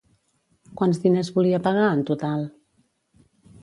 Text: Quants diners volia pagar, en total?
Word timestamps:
Quants 0.81 1.03
diners 1.05 1.31
volia 1.37 1.61
pagar, 1.69 1.87
en 2.01 2.05
total? 2.11 2.45